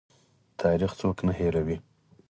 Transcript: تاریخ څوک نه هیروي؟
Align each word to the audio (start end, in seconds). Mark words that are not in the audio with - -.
تاریخ 0.61 0.91
څوک 0.99 1.17
نه 1.27 1.33
هیروي؟ 1.39 1.77